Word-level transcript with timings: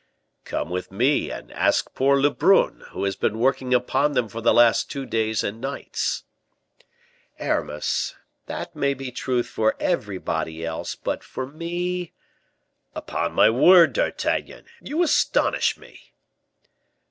"Come 0.45 0.71
with 0.71 0.91
me 0.91 1.29
and 1.29 1.51
ask 1.51 1.93
poor 1.93 2.17
Lebrun, 2.19 2.85
who 2.89 3.03
has 3.03 3.15
been 3.15 3.37
working 3.37 3.71
upon 3.71 4.13
them 4.13 4.29
for 4.29 4.41
the 4.41 4.51
last 4.51 4.89
two 4.89 5.05
days 5.05 5.43
and 5.43 5.61
nights." 5.61 6.23
"Aramis, 7.37 8.15
that 8.47 8.75
may 8.75 8.95
be 8.95 9.11
truth 9.11 9.45
for 9.45 9.75
everybody 9.79 10.65
else, 10.65 10.95
but 10.95 11.23
for 11.23 11.45
me" 11.45 12.13
"Upon 12.95 13.33
my 13.33 13.51
word, 13.51 13.93
D'Artagnan, 13.93 14.65
you 14.81 15.03
astonish 15.03 15.77
me." 15.77 16.15